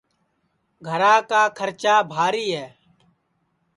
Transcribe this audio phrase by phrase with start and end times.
[0.87, 2.67] گھرا کا کھرچا بھاری ہے